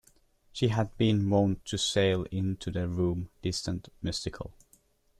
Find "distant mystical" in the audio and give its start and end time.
3.43-4.51